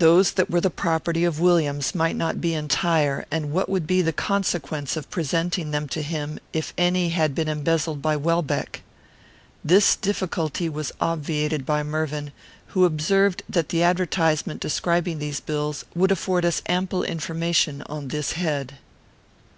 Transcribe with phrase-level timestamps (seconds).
[0.00, 4.02] Those that were the property of Williams might not be entire, and what would be
[4.02, 8.82] the consequence of presenting them to him, if any had been embezzled by Welbeck?
[9.64, 12.32] This difficulty was obviated by Mervyn,
[12.76, 18.32] who observed that the advertisement describing these bills would afford us ample information on this
[18.32, 18.76] head.